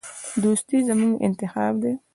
دوستي 0.43 0.77
زموږ 0.87 1.13
انتخاب 1.27 1.73
دی. 1.83 1.93